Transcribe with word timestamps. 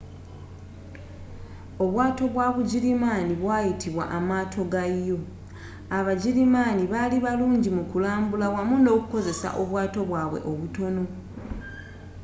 obwaato 1.83 2.23
bwa 2.33 2.47
bugirimaani 2.55 3.33
bwayitibwa 3.41 4.03
amaato 4.17 4.61
ga 4.73 4.83
u 5.15 5.17
abagirimaani 5.97 6.83
bali 6.93 7.17
barungi 7.25 7.69
mu 7.77 7.83
kulambula 7.91 8.45
wamu 8.55 8.75
nokukozesa 8.85 9.49
obwato 9.61 9.99
bwabwe 10.09 10.39
obutono 10.51 11.03